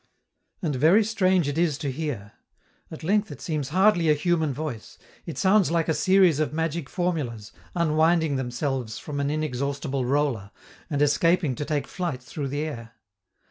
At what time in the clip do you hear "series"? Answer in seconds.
5.93-6.39